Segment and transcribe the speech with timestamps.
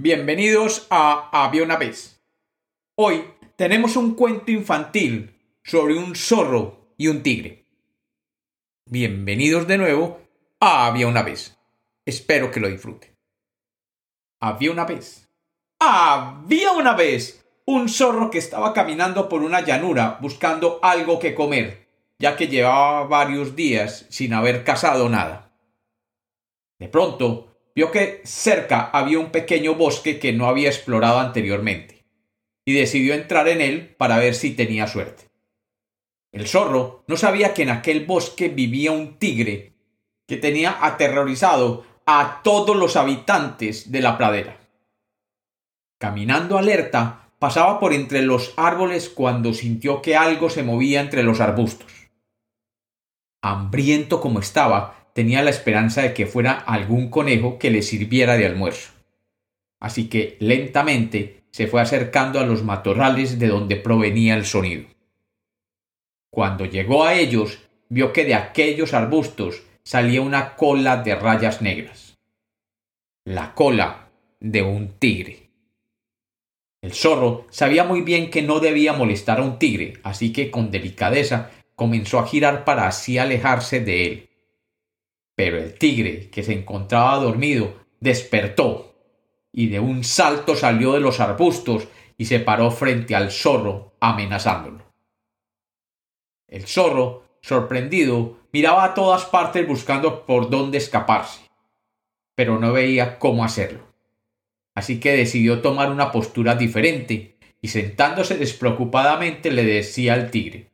[0.00, 2.22] Bienvenidos a Había una vez.
[2.94, 3.24] Hoy
[3.56, 7.66] tenemos un cuento infantil sobre un zorro y un tigre.
[8.86, 10.20] Bienvenidos de nuevo
[10.60, 11.58] a Había una vez.
[12.06, 13.12] Espero que lo disfruten.
[14.40, 15.28] Había una vez.
[15.80, 21.88] Había una vez un zorro que estaba caminando por una llanura buscando algo que comer,
[22.20, 25.58] ya que llevaba varios días sin haber cazado nada.
[26.78, 27.47] De pronto
[27.78, 32.04] vio que cerca había un pequeño bosque que no había explorado anteriormente,
[32.66, 35.28] y decidió entrar en él para ver si tenía suerte.
[36.32, 39.74] El zorro no sabía que en aquel bosque vivía un tigre
[40.26, 44.58] que tenía aterrorizado a todos los habitantes de la pradera.
[46.00, 51.38] Caminando alerta, pasaba por entre los árboles cuando sintió que algo se movía entre los
[51.38, 51.92] arbustos.
[53.40, 58.46] Hambriento como estaba, tenía la esperanza de que fuera algún conejo que le sirviera de
[58.46, 58.92] almuerzo.
[59.80, 64.84] Así que lentamente se fue acercando a los matorrales de donde provenía el sonido.
[66.30, 72.16] Cuando llegó a ellos, vio que de aquellos arbustos salía una cola de rayas negras.
[73.24, 75.50] La cola de un tigre.
[76.80, 80.70] El zorro sabía muy bien que no debía molestar a un tigre, así que con
[80.70, 84.27] delicadeza comenzó a girar para así alejarse de él.
[85.38, 88.96] Pero el tigre, que se encontraba dormido, despertó
[89.52, 91.86] y de un salto salió de los arbustos
[92.16, 94.84] y se paró frente al zorro, amenazándolo.
[96.48, 101.42] El zorro, sorprendido, miraba a todas partes buscando por dónde escaparse,
[102.34, 103.86] pero no veía cómo hacerlo.
[104.74, 110.72] Así que decidió tomar una postura diferente y sentándose despreocupadamente le decía al tigre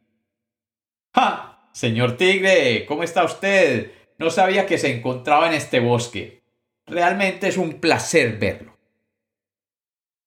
[1.14, 1.68] ¡Ja!
[1.74, 4.03] Señor tigre, ¿cómo está usted?
[4.18, 6.42] No sabía que se encontraba en este bosque.
[6.86, 8.78] Realmente es un placer verlo.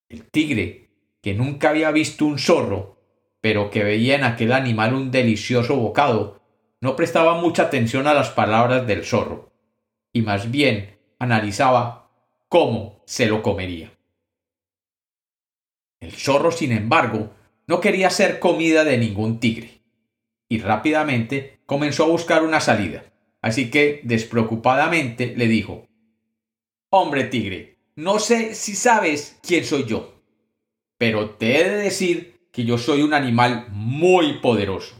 [0.09, 0.89] El tigre,
[1.21, 2.97] que nunca había visto un zorro,
[3.41, 6.41] pero que veía en aquel animal un delicioso bocado,
[6.81, 9.51] no prestaba mucha atención a las palabras del zorro,
[10.13, 12.11] y más bien analizaba
[12.49, 13.91] cómo se lo comería.
[15.99, 17.33] El zorro, sin embargo,
[17.67, 19.81] no quería ser comida de ningún tigre,
[20.49, 23.05] y rápidamente comenzó a buscar una salida.
[23.41, 25.87] Así que, despreocupadamente, le dijo
[26.89, 30.21] Hombre tigre, no sé si sabes quién soy yo,
[30.97, 34.95] pero te he de decir que yo soy un animal muy poderoso,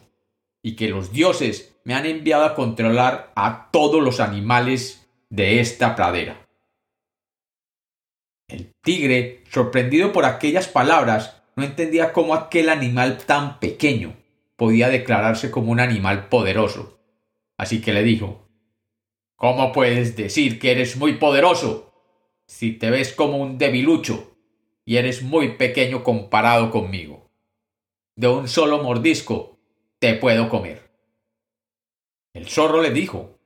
[0.62, 5.96] y que los dioses me han enviado a controlar a todos los animales de esta
[5.96, 6.48] pradera.
[8.50, 14.16] El tigre, sorprendido por aquellas palabras, no entendía cómo aquel animal tan pequeño
[14.56, 16.97] podía declararse como un animal poderoso
[17.57, 18.47] Así que le dijo
[19.35, 21.94] ¿Cómo puedes decir que eres muy poderoso
[22.47, 24.35] si te ves como un debilucho
[24.84, 27.29] y eres muy pequeño comparado conmigo?
[28.16, 29.59] De un solo mordisco
[30.00, 30.90] te puedo comer.
[32.34, 33.38] El zorro le dijo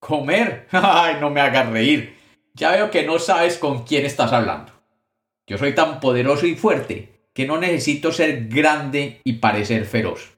[0.00, 0.66] ¿Comer?
[0.72, 2.16] ¡Ay, no me hagas reír!
[2.54, 4.72] Ya veo que no sabes con quién estás hablando.
[5.46, 10.36] Yo soy tan poderoso y fuerte que no necesito ser grande y parecer feroz.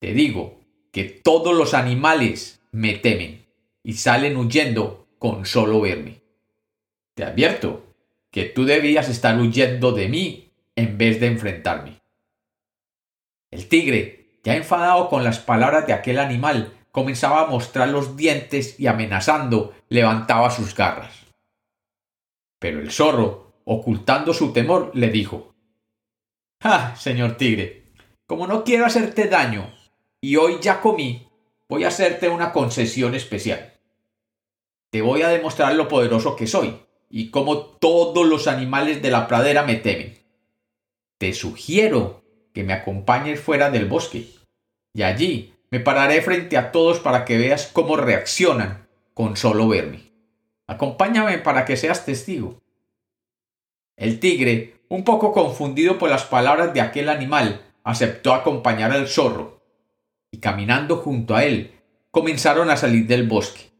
[0.00, 0.61] Te digo
[0.92, 3.46] que todos los animales me temen
[3.82, 6.20] y salen huyendo con solo verme.
[7.14, 7.84] Te advierto
[8.30, 12.00] que tú debías estar huyendo de mí en vez de enfrentarme.
[13.50, 18.78] El tigre, ya enfadado con las palabras de aquel animal, comenzaba a mostrar los dientes
[18.78, 21.26] y amenazando levantaba sus garras.
[22.58, 25.54] Pero el zorro, ocultando su temor, le dijo
[26.62, 27.82] Ah, señor tigre,
[28.26, 29.74] como no quiero hacerte daño,
[30.24, 31.28] y hoy ya comí,
[31.68, 33.74] voy a hacerte una concesión especial.
[34.90, 36.78] Te voy a demostrar lo poderoso que soy
[37.10, 40.18] y cómo todos los animales de la pradera me temen.
[41.18, 42.22] Te sugiero
[42.54, 44.28] que me acompañes fuera del bosque
[44.94, 50.12] y allí me pararé frente a todos para que veas cómo reaccionan con solo verme.
[50.68, 52.60] Acompáñame para que seas testigo.
[53.96, 59.61] El tigre, un poco confundido por las palabras de aquel animal, aceptó acompañar al zorro,
[60.32, 61.70] y caminando junto a él,
[62.10, 63.70] comenzaron a salir del bosque.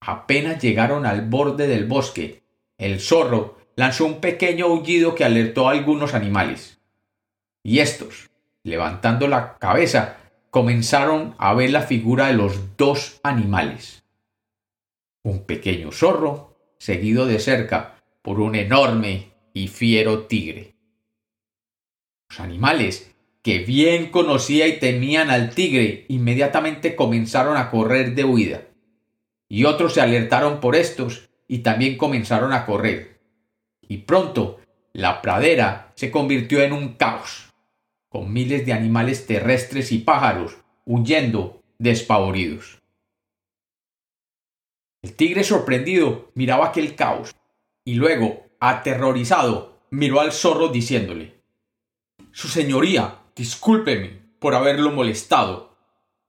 [0.00, 2.44] Apenas llegaron al borde del bosque,
[2.78, 6.80] el zorro lanzó un pequeño aullido que alertó a algunos animales.
[7.62, 8.30] Y estos,
[8.62, 10.18] levantando la cabeza,
[10.50, 14.04] comenzaron a ver la figura de los dos animales.
[15.22, 20.74] Un pequeño zorro, seguido de cerca por un enorme y fiero tigre.
[22.28, 28.62] Los animales que bien conocía y temían al tigre, inmediatamente comenzaron a correr de huida.
[29.48, 33.18] Y otros se alertaron por estos y también comenzaron a correr.
[33.88, 34.60] y pronto
[34.92, 37.52] la pradera se convirtió en un caos,
[38.08, 42.78] con miles de animales terrestres y pájaros huyendo despavoridos.
[45.02, 47.34] El tigre sorprendido miraba aquel caos
[47.84, 51.40] y luego, aterrorizado, miró al zorro diciéndole
[52.32, 55.74] Su señoría, discúlpeme por haberlo molestado.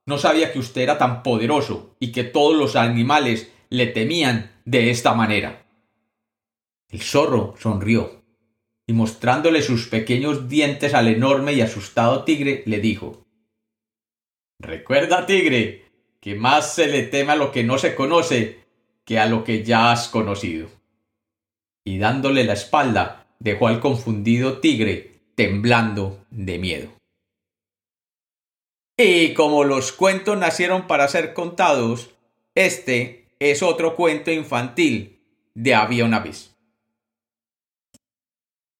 [0.06, 4.92] No sabía que usted era tan poderoso y que todos los animales le temían de
[4.92, 5.66] esta manera.
[6.88, 8.24] El zorro sonrió
[8.88, 13.26] y mostrándole sus pequeños dientes al enorme y asustado tigre, le dijo
[14.58, 15.84] Recuerda, tigre,
[16.22, 18.62] que más se le teme a lo que no se conoce
[19.04, 20.70] que a lo que ya has conocido.
[21.84, 27.01] Y dándole la espalda, dejó al confundido tigre temblando de miedo.
[29.04, 32.12] Y como los cuentos nacieron para ser contados,
[32.54, 35.24] este es otro cuento infantil
[35.56, 36.56] de Había.